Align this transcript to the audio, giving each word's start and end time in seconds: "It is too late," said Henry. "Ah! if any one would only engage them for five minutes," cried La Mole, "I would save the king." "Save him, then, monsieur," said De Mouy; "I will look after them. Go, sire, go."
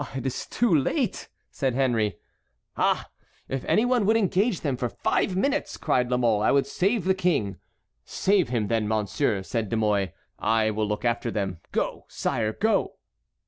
"It 0.15 0.25
is 0.25 0.47
too 0.47 0.73
late," 0.73 1.29
said 1.51 1.75
Henry. 1.75 2.17
"Ah! 2.75 3.07
if 3.47 3.63
any 3.65 3.85
one 3.85 4.07
would 4.07 4.15
only 4.17 4.21
engage 4.25 4.61
them 4.61 4.75
for 4.75 4.89
five 4.89 5.35
minutes," 5.37 5.77
cried 5.77 6.09
La 6.09 6.17
Mole, 6.17 6.41
"I 6.41 6.49
would 6.49 6.65
save 6.65 7.05
the 7.05 7.13
king." 7.13 7.57
"Save 8.03 8.49
him, 8.49 8.65
then, 8.67 8.87
monsieur," 8.87 9.43
said 9.43 9.69
De 9.69 9.77
Mouy; 9.77 10.07
"I 10.39 10.71
will 10.71 10.87
look 10.87 11.05
after 11.05 11.29
them. 11.29 11.59
Go, 11.71 12.05
sire, 12.07 12.51
go." 12.51 12.95